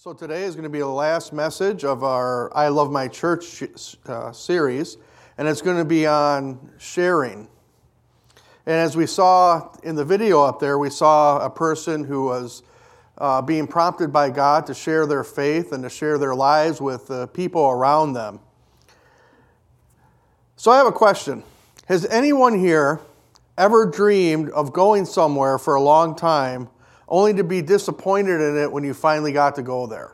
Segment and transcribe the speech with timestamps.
[0.00, 3.64] So today is going to be the last message of our I Love My Church
[4.06, 4.96] uh, series,
[5.36, 7.48] and it's going to be on sharing.
[8.64, 12.62] And as we saw in the video up there, we saw a person who was
[13.18, 17.08] uh, being prompted by God to share their faith and to share their lives with
[17.08, 18.38] the people around them.
[20.54, 21.42] So I have a question.
[21.86, 23.00] Has anyone here
[23.58, 26.68] ever dreamed of going somewhere for a long time
[27.08, 30.12] only to be disappointed in it when you finally got to go there.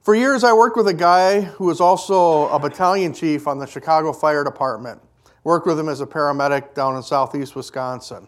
[0.00, 3.66] For years, I worked with a guy who was also a battalion chief on the
[3.66, 5.02] Chicago Fire Department.
[5.44, 8.26] Worked with him as a paramedic down in southeast Wisconsin.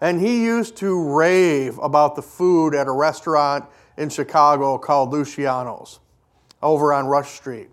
[0.00, 3.64] And he used to rave about the food at a restaurant
[3.96, 6.00] in Chicago called Luciano's
[6.62, 7.68] over on Rush Street.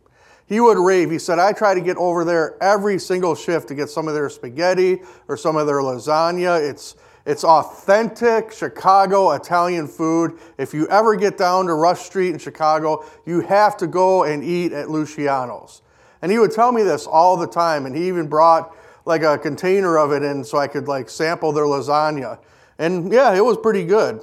[0.45, 1.09] He would rave.
[1.09, 4.13] He said, I try to get over there every single shift to get some of
[4.13, 6.61] their spaghetti or some of their lasagna.
[6.69, 10.39] It's, it's authentic Chicago Italian food.
[10.57, 14.43] If you ever get down to Rush Street in Chicago, you have to go and
[14.43, 15.81] eat at Luciano's.
[16.21, 19.37] And he would tell me this all the time, and he even brought like a
[19.37, 22.39] container of it in so I could like sample their lasagna.
[22.77, 24.21] And yeah, it was pretty good.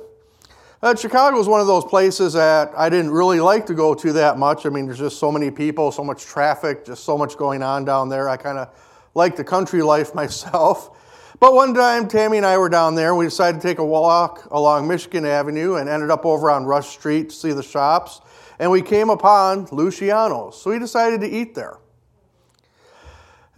[0.81, 4.13] Uh, Chicago is one of those places that I didn't really like to go to
[4.13, 4.65] that much.
[4.65, 7.85] I mean, there's just so many people, so much traffic, just so much going on
[7.85, 8.29] down there.
[8.29, 8.69] I kind of
[9.15, 10.97] like the country life myself.
[11.41, 13.85] But one time, Tammy and I were down there, and we decided to take a
[13.85, 18.21] walk along Michigan Avenue and ended up over on Rush Street to see the shops.
[18.59, 21.79] And we came upon Luciano's, so we decided to eat there.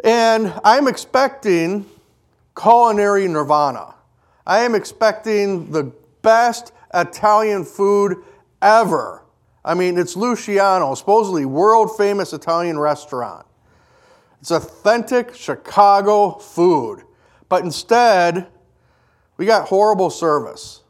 [0.05, 1.86] And I'm expecting
[2.55, 3.95] culinary nirvana.
[4.47, 8.19] I am expecting the best Italian food
[8.61, 9.25] ever.
[9.64, 13.47] I mean, it's Luciano, supposedly world famous Italian restaurant.
[14.41, 17.05] It's authentic Chicago food.
[17.51, 18.47] But instead,
[19.37, 20.81] we got horrible service.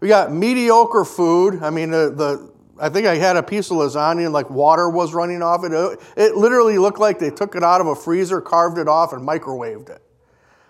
[0.00, 1.62] We got mediocre food.
[1.62, 4.88] I mean, the, the I think I had a piece of lasagna and like water
[4.88, 5.72] was running off it.
[6.16, 9.26] It literally looked like they took it out of a freezer, carved it off, and
[9.26, 10.00] microwaved it.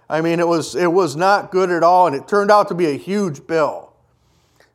[0.09, 2.75] I mean, it was, it was not good at all, and it turned out to
[2.75, 3.93] be a huge bill.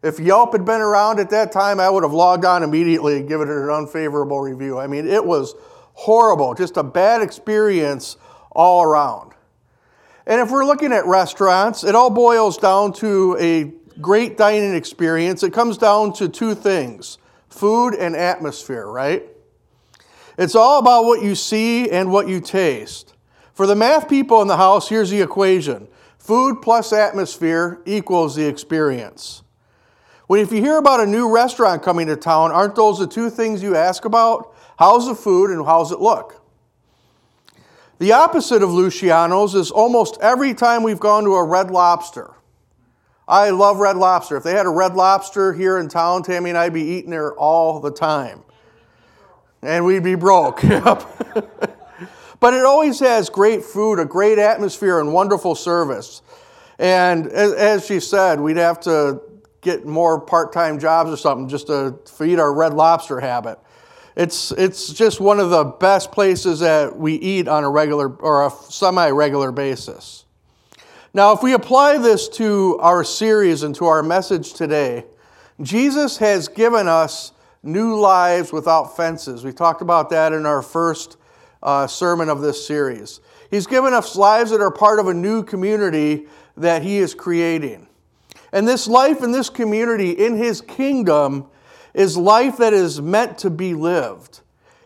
[0.04, 3.28] If Yelp had been around at that time, I would have logged on immediately and
[3.28, 4.78] given it an unfavorable review.
[4.78, 5.56] I mean, it was
[5.94, 8.18] horrible, just a bad experience
[8.52, 9.32] all around.
[10.32, 13.66] And if we're looking at restaurants, it all boils down to a
[14.00, 15.44] great dining experience.
[15.44, 17.18] It comes down to two things
[17.50, 19.26] food and atmosphere, right?
[20.38, 23.14] It's all about what you see and what you taste.
[23.54, 28.48] For the math people in the house, here's the equation food plus atmosphere equals the
[28.48, 29.44] experience.
[30.28, 33.30] When if you hear about a new restaurant coming to town, aren't those the two
[33.30, 34.56] things you ask about?
[34.80, 36.41] How's the food and how's it look?
[38.02, 42.34] The opposite of Luciano's is almost every time we've gone to a red lobster.
[43.28, 44.36] I love red lobster.
[44.36, 47.36] If they had a red lobster here in town, Tammy and I'd be eating there
[47.36, 48.42] all the time.
[49.62, 50.62] And we'd be broke.
[52.40, 56.24] but it always has great food, a great atmosphere, and wonderful service.
[56.80, 59.22] And as she said, we'd have to
[59.62, 63.60] get more part time jobs or something just to feed our red lobster habit.
[64.16, 68.46] It's, it's just one of the best places that we eat on a regular or
[68.46, 70.26] a semi regular basis.
[71.14, 75.06] Now, if we apply this to our series and to our message today,
[75.62, 77.34] Jesus has given us
[77.64, 79.44] new lives without fences.
[79.44, 81.18] We talked about that in our first
[81.62, 83.20] uh, sermon of this series.
[83.50, 87.88] He's given us lives that are part of a new community that He is creating.
[88.54, 91.48] And this life in this community, in His kingdom,
[91.94, 94.42] is life that is meant to be lived.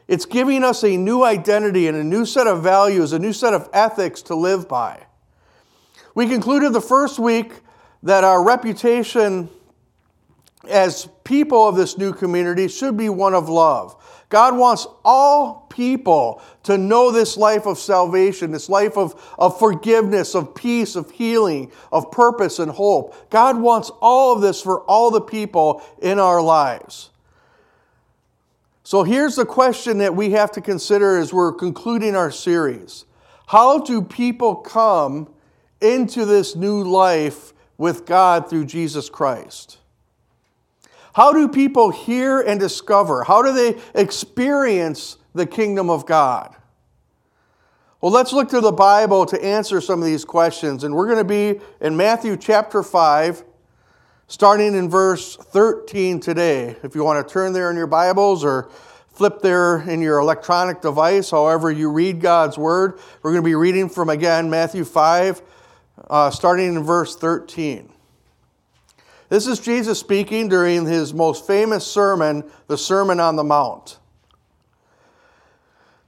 [0.07, 3.53] It's giving us a new identity and a new set of values, a new set
[3.53, 5.05] of ethics to live by.
[6.13, 7.53] We concluded the first week
[8.03, 9.49] that our reputation
[10.69, 13.95] as people of this new community should be one of love.
[14.29, 20.35] God wants all people to know this life of salvation, this life of, of forgiveness,
[20.35, 23.29] of peace, of healing, of purpose and hope.
[23.29, 27.11] God wants all of this for all the people in our lives.
[28.83, 33.05] So here's the question that we have to consider as we're concluding our series
[33.47, 35.27] How do people come
[35.81, 39.77] into this new life with God through Jesus Christ?
[41.15, 43.23] How do people hear and discover?
[43.23, 46.53] How do they experience the kingdom of God?
[48.01, 50.83] Well, let's look to the Bible to answer some of these questions.
[50.83, 53.45] And we're going to be in Matthew chapter 5,
[54.27, 56.75] starting in verse 13 today.
[56.83, 58.69] If you want to turn there in your Bibles or
[59.07, 63.55] flip there in your electronic device, however you read God's word, we're going to be
[63.55, 65.41] reading from again Matthew 5,
[66.09, 67.94] uh, starting in verse 13.
[69.29, 73.99] This is Jesus speaking during his most famous sermon, the Sermon on the Mount.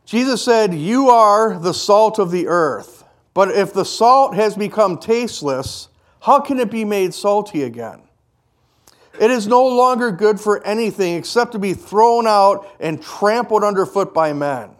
[0.05, 3.03] Jesus said, You are the salt of the earth.
[3.33, 5.89] But if the salt has become tasteless,
[6.21, 8.01] how can it be made salty again?
[9.19, 14.13] It is no longer good for anything except to be thrown out and trampled underfoot
[14.13, 14.76] by men.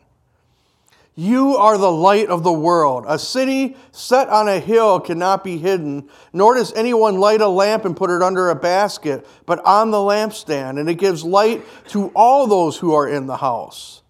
[1.20, 3.04] You are the light of the world.
[3.08, 7.86] A city set on a hill cannot be hidden, nor does anyone light a lamp
[7.86, 12.10] and put it under a basket, but on the lampstand, and it gives light to
[12.10, 14.04] all those who are in the house.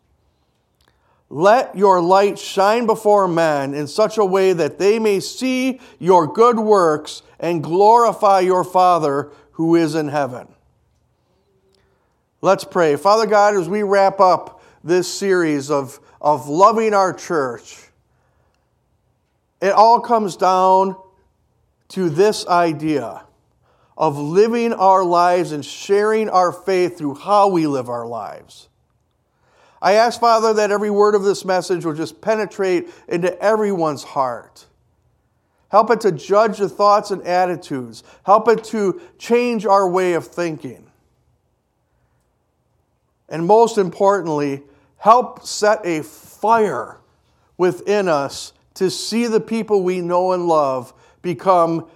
[1.29, 6.27] Let your light shine before men in such a way that they may see your
[6.27, 10.49] good works and glorify your Father who is in heaven.
[12.41, 12.97] Let's pray.
[12.97, 17.77] Father God, as we wrap up this series of of loving our church,
[19.61, 20.95] it all comes down
[21.89, 23.23] to this idea
[23.97, 28.69] of living our lives and sharing our faith through how we live our lives.
[29.81, 34.65] I ask, Father, that every word of this message will just penetrate into everyone's heart.
[35.69, 38.03] Help it to judge the thoughts and attitudes.
[38.23, 40.89] Help it to change our way of thinking.
[43.29, 44.63] And most importantly,
[44.97, 46.99] help set a fire
[47.57, 51.87] within us to see the people we know and love become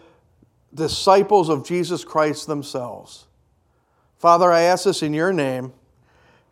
[0.73, 3.27] disciples of Jesus Christ themselves.
[4.17, 5.73] Father, I ask this in your name.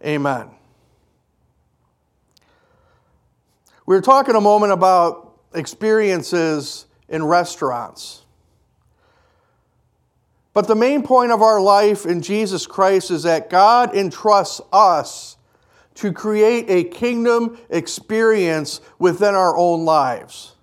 [0.03, 0.49] Amen.
[3.85, 8.23] We were talking a moment about experiences in restaurants.
[10.53, 15.37] But the main point of our life in Jesus Christ is that God entrusts us
[15.99, 20.53] to create a kingdom experience within our own lives.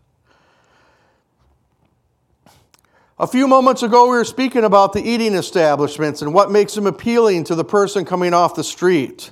[3.19, 6.87] A few moments ago, we were speaking about the eating establishments and what makes them
[6.87, 9.31] appealing to the person coming off the street.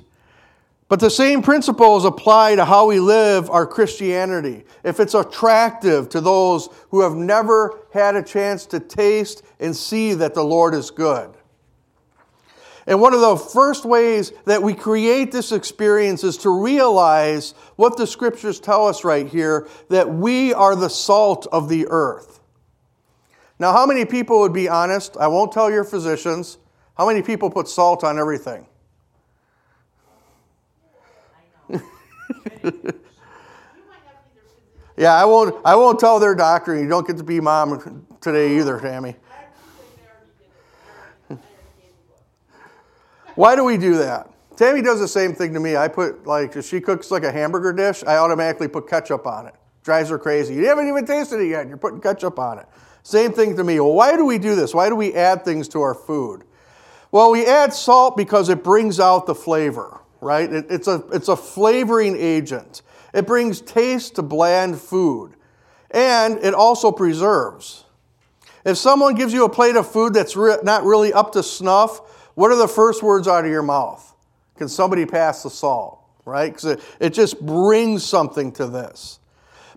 [0.87, 4.65] But the same principles apply to how we live our Christianity.
[4.83, 10.13] If it's attractive to those who have never had a chance to taste and see
[10.13, 11.35] that the Lord is good.
[12.87, 17.97] And one of the first ways that we create this experience is to realize what
[17.97, 22.39] the scriptures tell us right here that we are the salt of the earth.
[23.57, 25.17] Now, how many people would be honest?
[25.17, 26.59] I won't tell your physicians.
[26.95, 28.67] How many people put salt on everything?
[34.97, 35.55] yeah, I won't.
[35.65, 36.79] I won't tell their doctor.
[36.79, 39.15] You don't get to be mom today either, Tammy.
[43.35, 44.29] Why do we do that?
[44.55, 45.75] Tammy does the same thing to me.
[45.75, 49.47] I put, like, if she cooks like a hamburger dish, I automatically put ketchup on
[49.47, 49.55] it.
[49.83, 50.55] Drives her crazy.
[50.55, 51.67] You haven't even tasted it yet.
[51.67, 52.65] You're putting ketchup on it.
[53.03, 53.79] Same thing to me.
[53.79, 54.73] Well, why do we do this?
[54.73, 56.43] Why do we add things to our food?
[57.11, 60.51] Well, we add salt because it brings out the flavor, right?
[60.51, 62.81] It, it's, a, it's a flavoring agent.
[63.13, 65.35] It brings taste to bland food.
[65.91, 67.85] And it also preserves.
[68.65, 72.01] If someone gives you a plate of food that's re- not really up to snuff,
[72.35, 74.13] what are the first words out of your mouth?
[74.57, 75.99] Can somebody pass the salt?
[76.23, 76.51] Right?
[76.51, 79.19] Because it, it just brings something to this.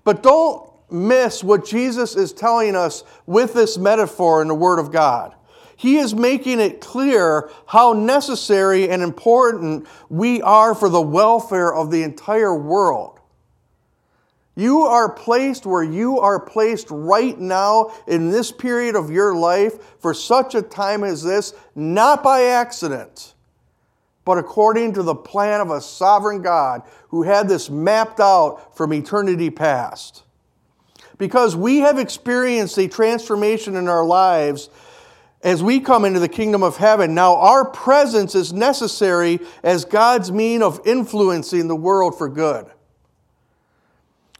[0.04, 4.90] But don't miss what Jesus is telling us with this metaphor in the Word of
[4.90, 5.34] God.
[5.76, 11.90] He is making it clear how necessary and important we are for the welfare of
[11.90, 13.17] the entire world.
[14.58, 20.00] You are placed where you are placed right now in this period of your life
[20.00, 23.34] for such a time as this, not by accident,
[24.24, 28.92] but according to the plan of a sovereign God who had this mapped out from
[28.92, 30.24] eternity past.
[31.18, 34.70] Because we have experienced a transformation in our lives
[35.40, 37.14] as we come into the kingdom of heaven.
[37.14, 42.68] Now, our presence is necessary as God's mean of influencing the world for good.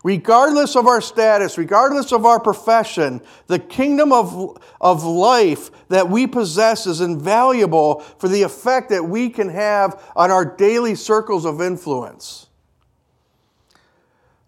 [0.04, 6.26] Regardless of our status, regardless of our profession, the kingdom of, of life that we
[6.26, 11.60] possess is invaluable for the effect that we can have on our daily circles of
[11.60, 12.46] influence.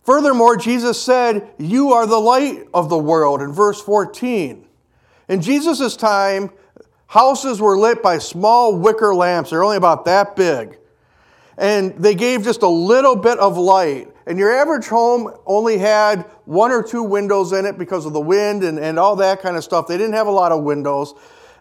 [0.05, 4.67] Furthermore, Jesus said, You are the light of the world in verse 14.
[5.29, 6.51] In Jesus' time,
[7.09, 9.51] houses were lit by small wicker lamps.
[9.51, 10.79] They're only about that big.
[11.59, 16.23] And they gave just a little bit of light and your average home only had
[16.45, 19.57] one or two windows in it because of the wind and, and all that kind
[19.57, 19.89] of stuff.
[19.89, 21.15] They didn't have a lot of windows.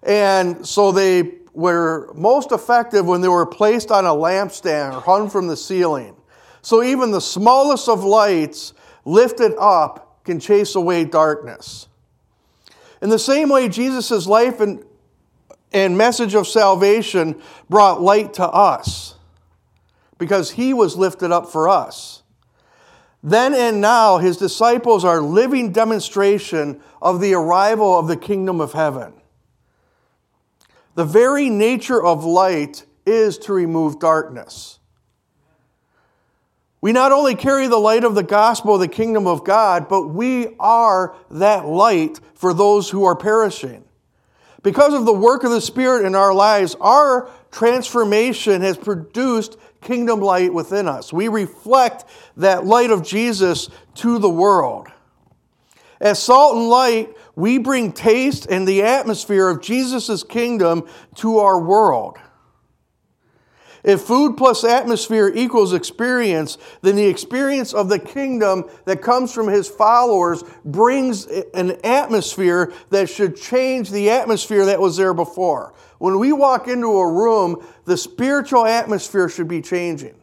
[0.03, 5.31] And so they were most effective when they were placed on a lampstand or hung
[5.31, 6.15] from the ceiling.
[6.61, 8.73] So even the smallest of lights
[9.03, 11.87] lifted up can chase away darkness.
[13.01, 14.85] In the same way, Jesus' life and
[15.71, 19.15] and message of salvation brought light to us
[20.19, 22.18] because he was lifted up for us.
[23.21, 28.73] Then and now, his disciples are living demonstration of the arrival of the kingdom of
[28.73, 29.13] heaven.
[30.95, 34.79] The very nature of light is to remove darkness.
[36.81, 40.07] We not only carry the light of the gospel of the kingdom of God, but
[40.07, 43.83] we are that light for those who are perishing.
[44.63, 50.19] Because of the work of the Spirit in our lives, our transformation has produced kingdom
[50.19, 51.11] light within us.
[51.13, 52.05] We reflect
[52.37, 54.87] that light of Jesus to the world.
[55.99, 61.59] As salt and light, we bring taste and the atmosphere of Jesus' kingdom to our
[61.59, 62.17] world.
[63.83, 69.47] If food plus atmosphere equals experience, then the experience of the kingdom that comes from
[69.47, 75.73] his followers brings an atmosphere that should change the atmosphere that was there before.
[75.99, 80.15] When we walk into a room, the spiritual atmosphere should be changing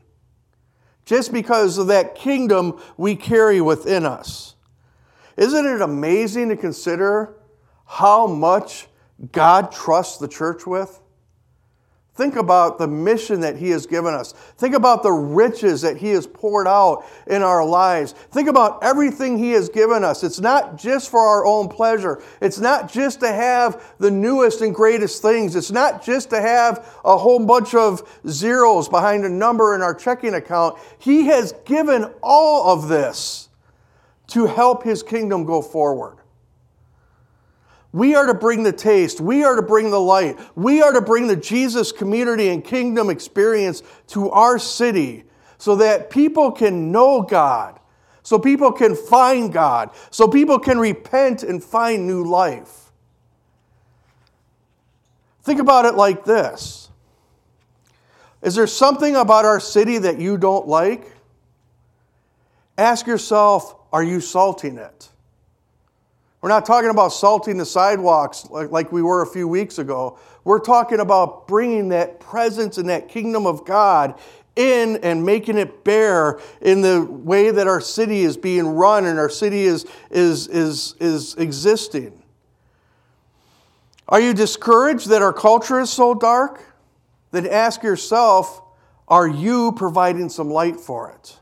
[1.07, 4.57] just because of that kingdom we carry within us.
[5.37, 7.37] Isn't it amazing to consider
[7.87, 8.89] how much
[9.33, 11.01] God trusts the church with?
[12.16, 14.32] Think about the mission that He has given us.
[14.56, 18.12] Think about the riches that He has poured out in our lives.
[18.12, 20.25] Think about everything He has given us.
[20.25, 22.23] It's not just for our own pleasure.
[22.40, 25.56] It's not just to have the newest and greatest things.
[25.56, 29.94] It's not just to have a whole bunch of zeros behind a number in our
[29.94, 30.78] checking account.
[30.99, 33.50] He has given all of this
[34.28, 36.16] to help His kingdom go forward.
[37.97, 39.23] We are to bring the taste.
[39.23, 40.38] We are to bring the light.
[40.55, 45.25] We are to bring the Jesus community and kingdom experience to our city
[45.57, 47.81] so that people can know God,
[48.23, 52.93] so people can find God, so people can repent and find new life.
[55.43, 56.91] Think about it like this
[58.43, 61.11] Is there something about our city that you don't like?
[62.76, 65.09] Ask yourself, are you salting it?
[66.40, 70.19] We're not talking about salting the sidewalks like, like we were a few weeks ago.
[70.45, 74.19] We're talking about bringing that presence and that kingdom of God
[74.55, 79.19] in and making it bear in the way that our city is being run and
[79.19, 82.23] our city is, is, is, is existing.
[84.09, 86.62] Are you discouraged that our culture is so dark?
[87.33, 88.62] Then ask yourself
[89.09, 91.38] are you providing some light for it?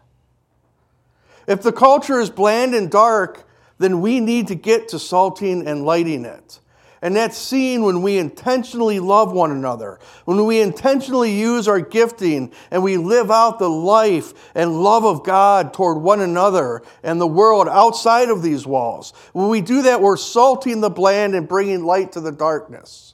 [1.46, 3.48] If the culture is bland and dark,
[3.84, 6.58] then we need to get to salting and lighting it.
[7.04, 12.50] And that's seen when we intentionally love one another, when we intentionally use our gifting
[12.70, 17.26] and we live out the life and love of God toward one another and the
[17.26, 19.12] world outside of these walls.
[19.34, 23.12] When we do that, we're salting the bland and bringing light to the darkness.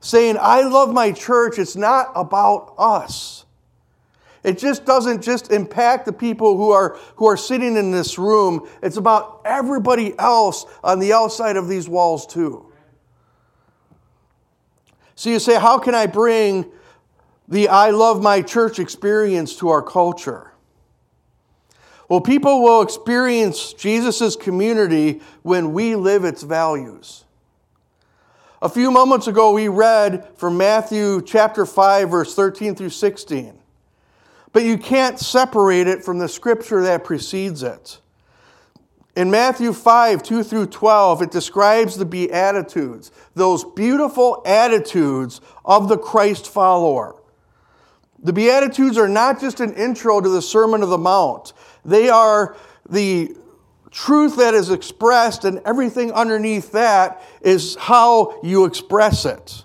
[0.00, 3.44] Saying, I love my church, it's not about us.
[4.44, 8.68] It just doesn't just impact the people who are, who are sitting in this room.
[8.82, 12.66] It's about everybody else on the outside of these walls, too.
[15.14, 16.66] So you say, How can I bring
[17.46, 20.52] the I love my church experience to our culture?
[22.08, 27.24] Well, people will experience Jesus' community when we live its values.
[28.60, 33.61] A few moments ago, we read from Matthew chapter 5, verse 13 through 16.
[34.52, 37.98] But you can't separate it from the scripture that precedes it.
[39.14, 45.98] In Matthew 5, 2 through 12, it describes the Beatitudes, those beautiful attitudes of the
[45.98, 47.16] Christ follower.
[48.22, 51.52] The Beatitudes are not just an intro to the Sermon of the Mount,
[51.84, 52.56] they are
[52.88, 53.36] the
[53.90, 59.64] truth that is expressed, and everything underneath that is how you express it.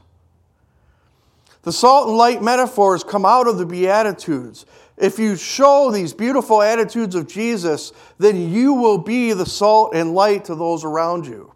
[1.68, 4.66] The salt and light metaphors come out of the Beatitudes.
[4.96, 10.16] If you show these beautiful attitudes of Jesus, then you will be the salt and
[10.16, 11.52] light to those around you.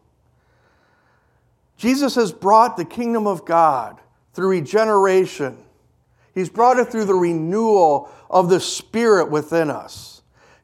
[1.78, 4.02] Jesus has brought the kingdom of God
[4.34, 5.58] through regeneration.
[6.36, 10.11] He's brought it through the renewal of the Spirit within us.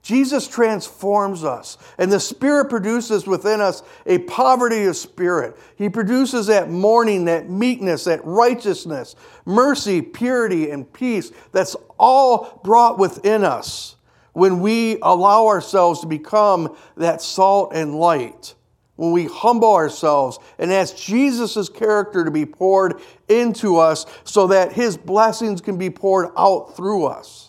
[0.08, 5.58] Jesus transforms us, and the Spirit produces within us a poverty of spirit.
[5.76, 12.98] He produces that mourning, that meekness, that righteousness, mercy, purity, and peace that's all brought
[12.98, 13.98] within us
[14.32, 18.56] when we allow ourselves to become that salt and light.
[18.96, 24.72] When we humble ourselves and ask Jesus' character to be poured into us so that
[24.72, 27.47] his blessings can be poured out through us.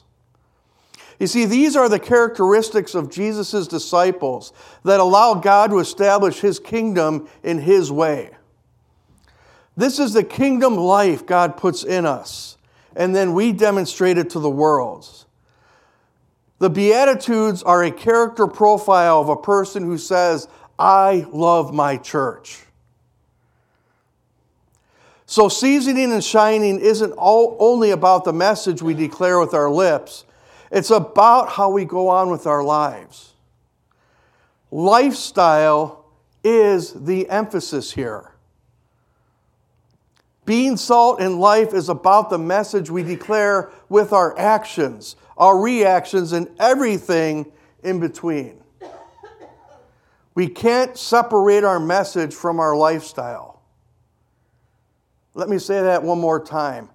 [1.18, 4.52] You see, these are the characteristics of Jesus' disciples
[4.84, 8.30] that allow God to establish his kingdom in his way.
[9.76, 12.56] This is the kingdom life God puts in us,
[12.94, 15.26] and then we demonstrate it to the world.
[16.58, 20.48] The Beatitudes are a character profile of a person who says,
[20.78, 22.60] I love my church.
[25.26, 30.24] So, seasoning and shining isn't all, only about the message we declare with our lips,
[30.70, 33.32] it's about how we go on with our lives.
[34.70, 36.04] Lifestyle
[36.44, 38.32] is the emphasis here.
[40.44, 46.32] Being salt in life is about the message we declare with our actions, our reactions,
[46.32, 48.62] and everything in between.
[50.34, 53.60] We can't separate our message from our lifestyle.
[55.34, 56.88] Let me say that one more time.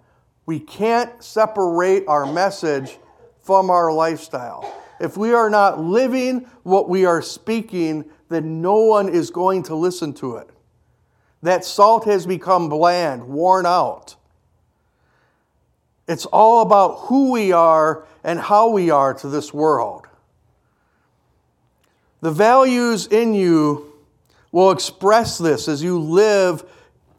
[0.45, 2.97] We can't separate our message
[3.43, 4.73] from our lifestyle.
[4.99, 9.75] If we are not living what we are speaking, then no one is going to
[9.75, 10.49] listen to it.
[11.43, 14.15] That salt has become bland, worn out.
[16.07, 20.07] It's all about who we are and how we are to this world.
[22.21, 23.93] The values in you
[24.53, 26.63] will express this as you live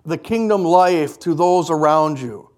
[0.07, 2.49] the kingdom life to those around you.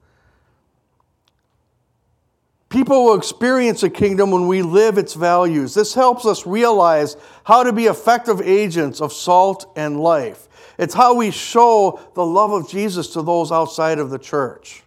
[2.68, 5.74] People will experience a kingdom when we live its values.
[5.74, 10.48] This helps us realize how to be effective agents of salt and life.
[10.78, 14.82] It's how we show the love of Jesus to those outside of the church.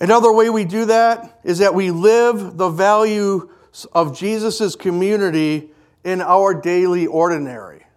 [0.00, 3.50] Another way we do that is that we live the value
[3.92, 5.70] of Jesus' community
[6.04, 7.87] in our daily ordinary.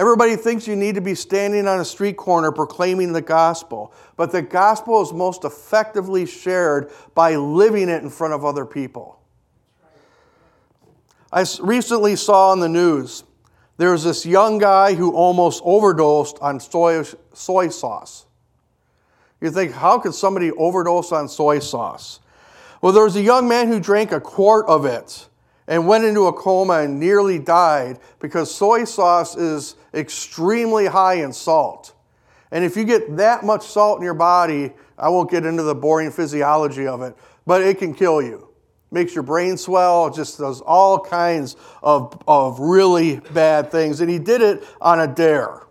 [0.00, 4.32] Everybody thinks you need to be standing on a street corner proclaiming the gospel, but
[4.32, 9.20] the gospel is most effectively shared by living it in front of other people.
[11.30, 13.24] I recently saw on the news
[13.76, 17.04] there was this young guy who almost overdosed on soy,
[17.34, 18.24] soy sauce.
[19.38, 22.20] You think, how could somebody overdose on soy sauce?
[22.80, 25.28] Well, there was a young man who drank a quart of it
[25.68, 31.32] and went into a coma and nearly died because soy sauce is extremely high in
[31.32, 31.94] salt.
[32.50, 35.74] And if you get that much salt in your body, I won't get into the
[35.74, 38.48] boring physiology of it, but it can kill you.
[38.90, 44.00] Makes your brain swell, just does all kinds of, of really bad things.
[44.00, 45.62] And he did it on a dare.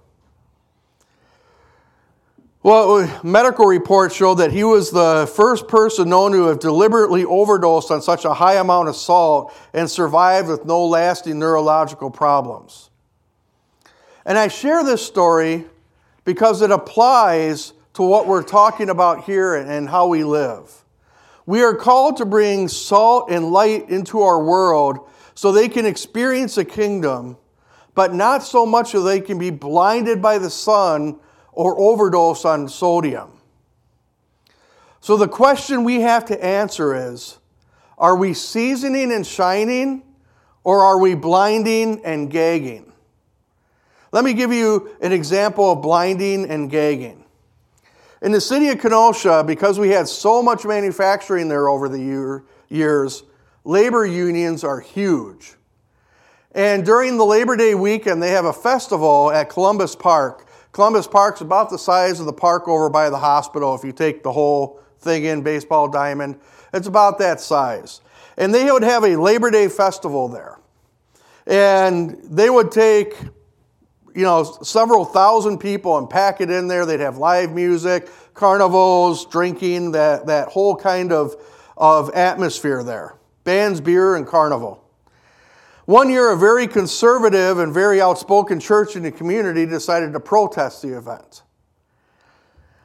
[2.61, 7.23] Well, uh, medical reports show that he was the first person known to have deliberately
[7.23, 12.88] overdosed on such a high amount of salt and survived with no lasting neurological problems.
[14.25, 15.65] And I share this story
[16.25, 20.83] because it applies to what we're talking about here and how we live.
[21.45, 26.57] We are called to bring salt and light into our world so they can experience
[26.57, 27.37] a kingdom,
[27.95, 31.19] but not so much so they can be blinded by the sun
[31.51, 33.31] or overdose on sodium.
[35.01, 37.39] So the question we have to answer is
[37.97, 40.03] are we seasoning and shining,
[40.63, 42.88] or are we blinding and gagging?
[44.11, 47.23] Let me give you an example of blinding and gagging.
[48.21, 52.43] In the city of Kenosha, because we had so much manufacturing there over the year,
[52.67, 53.23] years,
[53.63, 55.53] labor unions are huge.
[56.51, 61.41] And during the Labor Day weekend, they have a festival at Columbus Park Columbus Park's
[61.41, 64.79] about the size of the park over by the hospital if you take the whole
[64.99, 66.39] thing in, baseball diamond.
[66.73, 68.01] It's about that size.
[68.37, 70.59] And they would have a Labor Day festival there.
[71.47, 73.15] And they would take,
[74.19, 76.85] you know, several thousand people and pack it in there.
[76.85, 81.37] They'd have live music, carnivals, drinking, that, that whole kind of,
[81.77, 83.15] of atmosphere there.
[83.45, 84.83] Bands, beer, and carnival.
[85.85, 90.81] One year, a very conservative and very outspoken church in the community decided to protest
[90.81, 91.43] the event.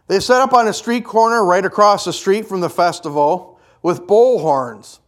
[0.06, 4.06] They set up on a street corner right across the street from the festival with
[4.06, 5.00] bullhorns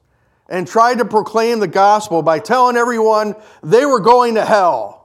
[0.48, 4.95] and tried to proclaim the gospel by telling everyone they were going to hell.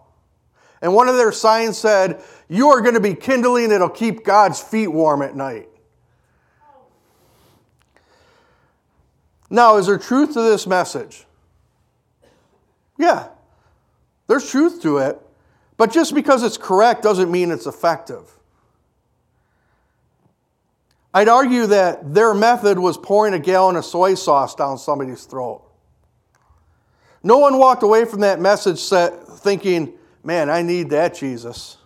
[0.81, 4.59] And one of their signs said, You are going to be kindling, it'll keep God's
[4.59, 5.69] feet warm at night.
[9.49, 11.25] Now, is there truth to this message?
[12.97, 13.27] Yeah,
[14.27, 15.19] there's truth to it,
[15.75, 18.31] but just because it's correct doesn't mean it's effective.
[21.13, 25.63] I'd argue that their method was pouring a gallon of soy sauce down somebody's throat.
[27.21, 31.77] No one walked away from that message set, thinking, man, I need that Jesus.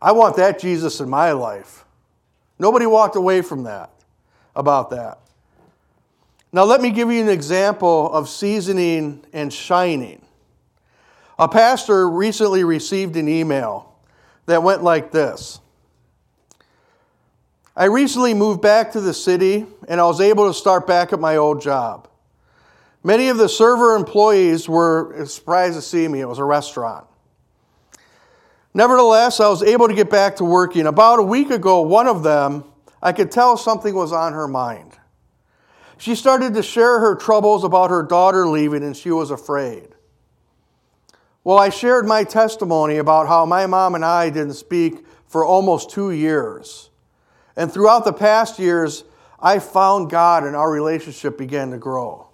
[0.00, 1.84] I want that Jesus in my life.
[2.58, 3.90] Nobody walked away from that,
[4.54, 5.18] about that.
[6.52, 10.20] Now, let me give you an example of seasoning and shining.
[11.38, 13.94] A pastor recently received an email
[14.46, 15.60] that went like this
[17.74, 21.20] I recently moved back to the city and I was able to start back at
[21.20, 22.06] my old job.
[23.04, 26.20] Many of the server employees were surprised to see me.
[26.20, 27.06] It was a restaurant.
[28.74, 30.86] Nevertheless, I was able to get back to working.
[30.86, 32.64] About a week ago, one of them,
[33.02, 34.96] I could tell something was on her mind.
[35.98, 39.88] She started to share her troubles about her daughter leaving and she was afraid.
[41.44, 45.90] Well, I shared my testimony about how my mom and I didn't speak for almost
[45.90, 46.90] two years.
[47.56, 49.04] And throughout the past years,
[49.40, 52.31] I found God and our relationship began to grow.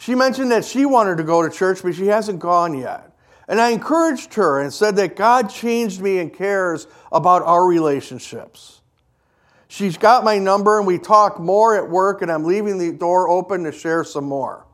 [0.00, 3.14] She mentioned that she wanted to go to church, but she hasn't gone yet.
[3.46, 8.80] And I encouraged her and said that God changed me and cares about our relationships.
[9.68, 13.28] She's got my number, and we talk more at work, and I'm leaving the door
[13.28, 14.64] open to share some more.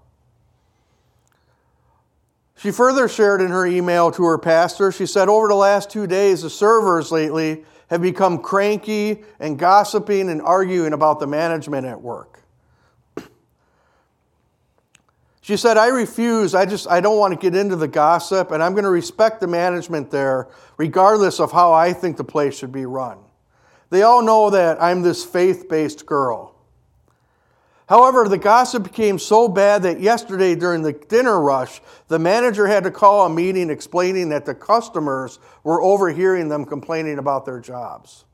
[2.55, 6.07] She further shared in her email to her pastor, she said, Over the last two
[6.07, 12.01] days, the servers lately have become cranky and gossiping and arguing about the management at
[12.01, 12.36] work.
[15.47, 16.57] She said, I refuse.
[16.57, 19.39] I just, I don't want to get into the gossip, and I'm going to respect
[19.39, 23.19] the management there, regardless of how I think the place should be run.
[23.91, 26.57] They all know that I'm this faith based girl.
[27.89, 32.83] However, the gossip became so bad that yesterday during the dinner rush, the manager had
[32.83, 38.25] to call a meeting explaining that the customers were overhearing them complaining about their jobs.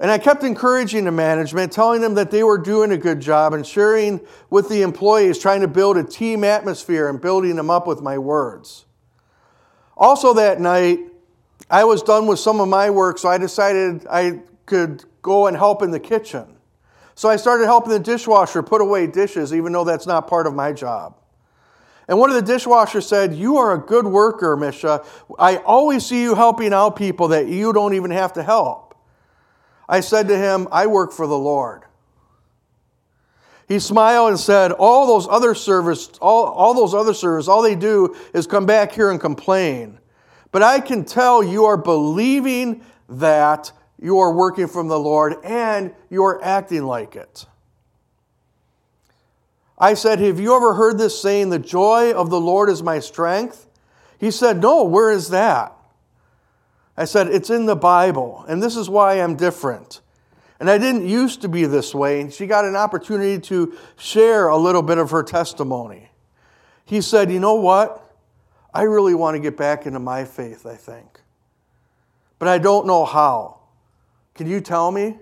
[0.00, 3.52] And I kept encouraging the management, telling them that they were doing a good job
[3.52, 7.86] and sharing with the employees, trying to build a team atmosphere and building them up
[7.86, 8.86] with my words.
[9.96, 10.98] Also, that night,
[11.70, 15.56] I was done with some of my work, so I decided I could go and
[15.56, 16.56] help in the kitchen.
[17.14, 20.54] So I started helping the dishwasher put away dishes, even though that's not part of
[20.54, 21.16] my job.
[22.08, 25.04] And one of the dishwashers said, You are a good worker, Misha.
[25.38, 28.83] I always see you helping out people that you don't even have to help.
[29.88, 31.82] I said to him, I work for the Lord.
[33.68, 37.74] He smiled and said, All those other service, all, all those other service, all they
[37.74, 39.98] do is come back here and complain.
[40.52, 45.94] But I can tell you are believing that you are working from the Lord and
[46.10, 47.46] you are acting like it.
[49.78, 53.00] I said, Have you ever heard this saying, The joy of the Lord is my
[53.00, 53.66] strength?
[54.18, 55.73] He said, No, where is that?
[56.96, 60.00] I said, It's in the Bible, and this is why I'm different.
[60.60, 62.20] And I didn't used to be this way.
[62.20, 66.10] And she got an opportunity to share a little bit of her testimony.
[66.84, 68.00] He said, You know what?
[68.72, 71.20] I really want to get back into my faith, I think.
[72.38, 73.60] But I don't know how.
[74.34, 75.16] Can you tell me?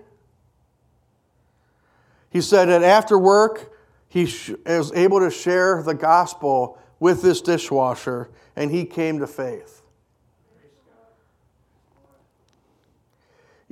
[2.31, 3.71] He said that after work,
[4.09, 4.23] he
[4.65, 9.82] was able to share the gospel with this dishwasher, and he came to faith.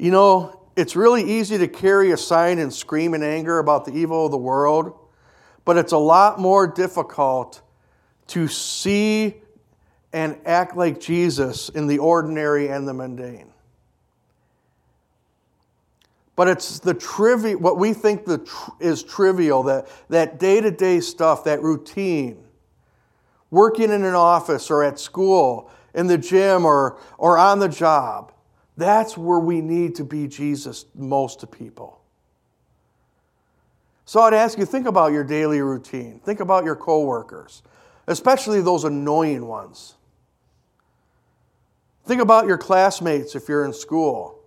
[0.02, 3.96] You know, it's really easy to carry a sign and scream in anger about the
[3.96, 4.98] evil of the world,
[5.64, 7.62] but it's a lot more difficult
[8.30, 9.36] to see
[10.12, 13.52] and act like Jesus in the ordinary and the mundane.
[16.36, 21.44] But it's the trivial, what we think the tr- is trivial, that, that day-to-day stuff,
[21.44, 22.44] that routine.
[23.52, 28.32] Working in an office or at school, in the gym or, or on the job.
[28.78, 32.02] That's where we need to be Jesus most to people.
[34.06, 36.20] So I'd ask you, think about your daily routine.
[36.20, 37.64] Think about your coworkers,
[38.08, 39.96] especially those annoying ones.
[42.06, 44.44] Think about your classmates if you're in school.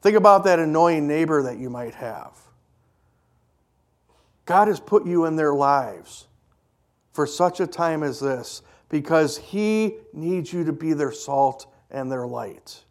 [0.00, 2.32] Think about that annoying neighbor that you might have.
[4.44, 6.28] God has put you in their lives
[7.12, 12.10] for such a time as this because He needs you to be their salt and
[12.10, 12.84] their light.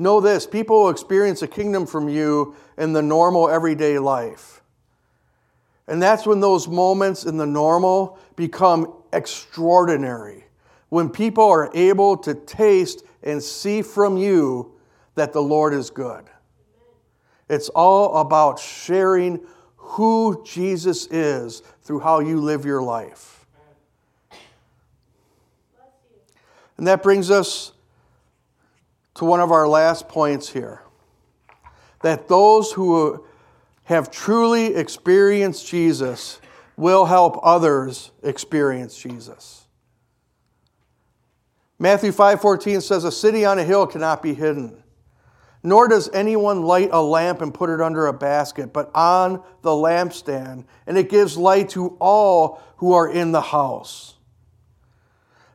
[0.00, 4.62] Know this people will experience a kingdom from you in the normal everyday life.
[5.86, 10.46] And that's when those moments in the normal become extraordinary.
[10.88, 14.72] When people are able to taste and see from you
[15.16, 16.24] that the Lord is good.
[17.50, 19.38] It's all about sharing
[19.76, 23.44] who Jesus is through how you live your life.
[26.78, 27.72] And that brings us
[29.14, 30.82] to one of our last points here
[32.02, 33.24] that those who
[33.84, 36.40] have truly experienced Jesus
[36.76, 39.66] will help others experience Jesus.
[41.78, 44.82] Matthew 5:14 says a city on a hill cannot be hidden.
[45.62, 49.70] Nor does anyone light a lamp and put it under a basket, but on the
[49.70, 54.14] lampstand, and it gives light to all who are in the house.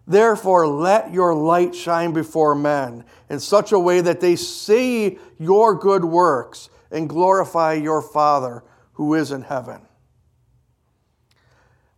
[0.08, 5.74] Therefore, let your light shine before men in such a way that they see your
[5.76, 8.63] good works and glorify your Father
[8.94, 9.82] who is in heaven.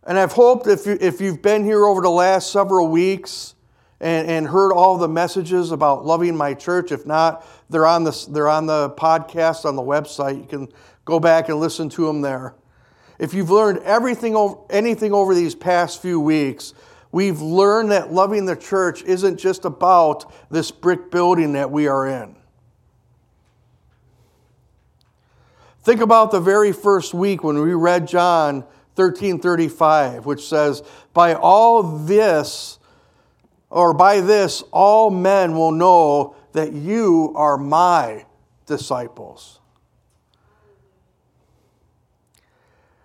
[0.04, 3.54] And I've hoped if, you, if you've been here over the last several weeks
[4.00, 8.26] and, and heard all the messages about loving my church, if not, they're on, the,
[8.30, 10.38] they're on the podcast on the website.
[10.38, 10.68] You can
[11.04, 12.54] go back and listen to them there.
[13.18, 16.72] If you've learned everything anything over these past few weeks,
[17.12, 22.06] we've learned that loving the church isn't just about this brick building that we are
[22.06, 22.36] in.
[25.82, 30.82] Think about the very first week when we read John 13:35, which says,
[31.14, 32.78] "By all this
[33.70, 38.26] or by this all men will know that you are my
[38.66, 39.60] disciples."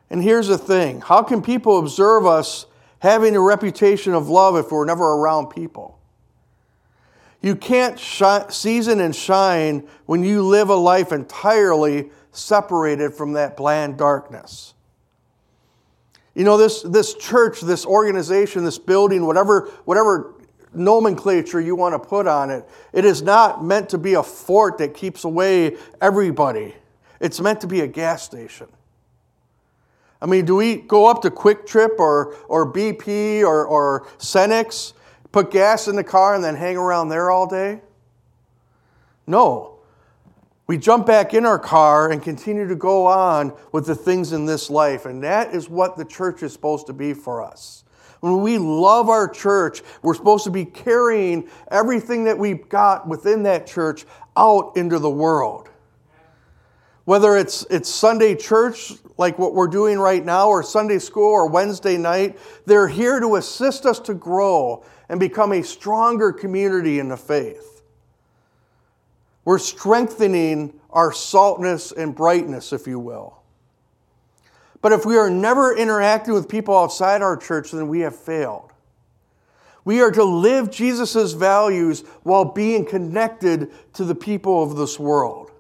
[0.10, 2.66] And here's the thing, how can people observe us
[3.04, 6.00] having a reputation of love if we're never around people.
[7.42, 13.98] You can't season and shine when you live a life entirely separated from that bland
[13.98, 14.74] darkness.
[16.34, 20.36] You know, this, this church, this organization, this building, whatever, whatever
[20.74, 24.78] nomenclature you want to put on it, it is not meant to be a fort
[24.78, 26.74] that keeps away everybody.
[27.20, 28.68] It's meant to be a gas station.
[30.24, 34.94] I mean, do we go up to QuikTrip or, or BP or, or Cenex,
[35.34, 37.82] put gas in the car, and then hang around there all day?
[39.28, 39.80] No.
[40.66, 44.46] We jump back in our car and continue to go on with the things in
[44.46, 45.06] this life.
[45.06, 47.84] And that is what the church is supposed to be for us.
[48.22, 53.44] When we love our church, we're supposed to be carrying everything that we've got within
[53.44, 54.06] that church
[54.38, 55.68] out into the world.
[57.06, 61.48] Whether it's, it's Sunday church, like what we're doing right now, or Sunday school, or
[61.50, 67.10] Wednesday night, they're here to assist us to grow and become a stronger community in
[67.10, 67.84] the faith.
[69.46, 73.44] We're strengthening our saltness and brightness, if you will.
[74.82, 78.72] But if we are never interacting with people outside our church, then we have failed.
[79.86, 85.53] We are to live Jesus' values while being connected to the people of this world.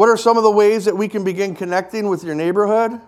[0.00, 2.98] What are some of the ways that we can begin connecting with your neighborhood?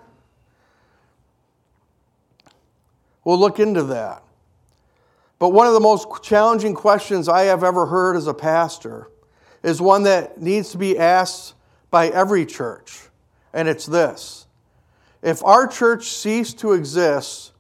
[3.25, 4.23] We'll look into that.
[5.39, 9.09] But one of the most challenging questions I have ever heard as a pastor
[9.63, 11.55] is one that needs to be asked
[11.91, 13.09] by every church,
[13.55, 14.47] and it's this
[15.23, 17.53] If our church ceased to exist,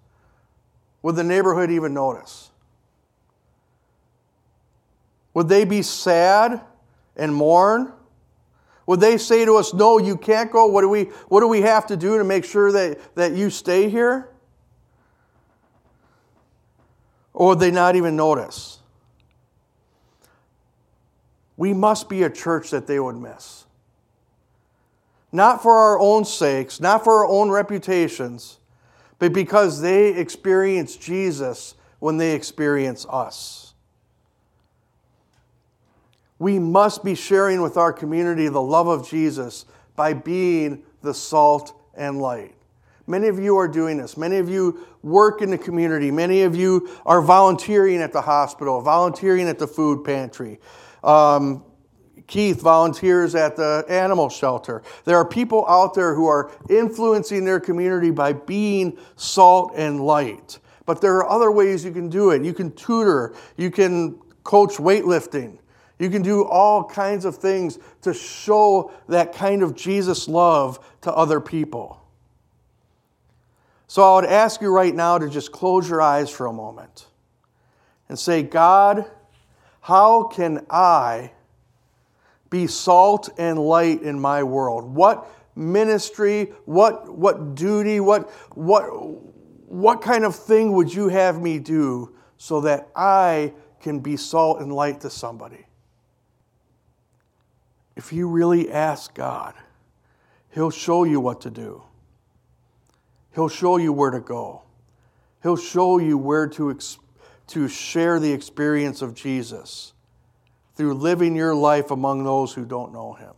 [1.00, 2.50] would the neighborhood even notice?
[5.32, 6.60] Would they be sad
[7.16, 7.94] and mourn?
[8.86, 10.66] Would they say to us, No, you can't go?
[10.66, 13.50] What do we, what do we have to do to make sure that, that you
[13.50, 14.28] stay here?
[17.34, 18.78] Or would they not even notice?
[21.56, 23.64] We must be a church that they would miss.
[25.30, 28.58] Not for our own sakes, not for our own reputations,
[29.18, 33.71] but because they experience Jesus when they experience us.
[36.42, 41.72] We must be sharing with our community the love of Jesus by being the salt
[41.94, 42.56] and light.
[43.06, 44.16] Many of you are doing this.
[44.16, 46.10] Many of you work in the community.
[46.10, 50.58] Many of you are volunteering at the hospital, volunteering at the food pantry.
[51.04, 51.62] Um,
[52.26, 54.82] Keith volunteers at the animal shelter.
[55.04, 60.58] There are people out there who are influencing their community by being salt and light.
[60.86, 62.42] But there are other ways you can do it.
[62.42, 65.58] You can tutor, you can coach weightlifting,
[66.02, 71.12] you can do all kinds of things to show that kind of Jesus love to
[71.12, 72.02] other people.
[73.86, 77.08] So I would ask you right now to just close your eyes for a moment
[78.08, 79.04] and say, God,
[79.82, 81.32] how can I
[82.48, 84.84] be salt and light in my world?
[84.84, 88.84] What ministry, what, what duty, what, what,
[89.66, 94.60] what kind of thing would you have me do so that I can be salt
[94.60, 95.66] and light to somebody?
[97.96, 99.54] If you really ask God,
[100.50, 101.82] He'll show you what to do.
[103.34, 104.62] He'll show you where to go.
[105.42, 106.78] He'll show you where to,
[107.48, 109.94] to share the experience of Jesus
[110.74, 113.32] through living your life among those who don't know Him.